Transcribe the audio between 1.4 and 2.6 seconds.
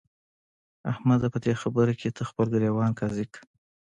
دې خبره کې ته خپل